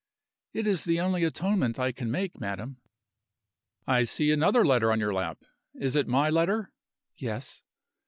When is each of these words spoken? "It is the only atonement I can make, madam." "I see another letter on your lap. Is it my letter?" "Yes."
"It 0.51 0.65
is 0.65 0.83
the 0.85 0.99
only 0.99 1.23
atonement 1.23 1.77
I 1.77 1.91
can 1.91 2.09
make, 2.09 2.39
madam." 2.39 2.77
"I 3.85 4.03
see 4.05 4.31
another 4.31 4.65
letter 4.65 4.91
on 4.91 4.99
your 4.99 5.13
lap. 5.13 5.43
Is 5.75 5.95
it 5.95 6.07
my 6.07 6.27
letter?" 6.27 6.71
"Yes." 7.17 7.61